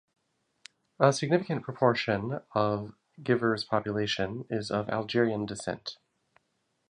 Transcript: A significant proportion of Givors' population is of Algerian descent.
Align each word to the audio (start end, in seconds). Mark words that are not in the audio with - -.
A 0.99 1.13
significant 1.13 1.61
proportion 1.63 2.39
of 2.55 2.95
Givors' 3.21 3.63
population 3.67 4.45
is 4.49 4.71
of 4.71 4.89
Algerian 4.89 5.45
descent. 5.45 5.97